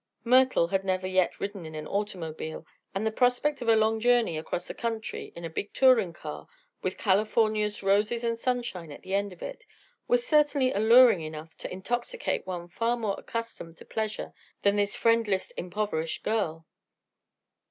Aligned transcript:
Myrtle 0.23 0.69
had 0.69 0.83
never 0.83 1.05
yet 1.05 1.39
ridden 1.39 1.63
in 1.63 1.75
an 1.75 1.85
automobile, 1.85 2.65
and 2.95 3.05
the 3.05 3.11
prospect 3.11 3.61
of 3.61 3.69
a 3.69 3.75
long 3.75 3.99
journey 3.99 4.35
across 4.35 4.67
the 4.67 4.73
country 4.73 5.31
in 5.35 5.45
a 5.45 5.47
big 5.47 5.71
touring 5.75 6.11
car, 6.11 6.47
with 6.81 6.97
California's 6.97 7.83
roses 7.83 8.23
and 8.23 8.39
sunshine 8.39 8.91
at 8.91 9.03
the 9.03 9.13
end 9.13 9.31
of 9.31 9.43
it, 9.43 9.63
was 10.07 10.25
certainly 10.25 10.73
alluring 10.73 11.21
enough 11.21 11.55
to 11.57 11.71
intoxicate 11.71 12.47
one 12.47 12.67
far 12.67 12.97
more 12.97 13.13
accustomed 13.19 13.77
to 13.77 13.85
pleasure 13.85 14.33
than 14.63 14.75
this 14.75 14.95
friendless, 14.95 15.51
impoverished 15.51 16.23
girl. 16.23 16.65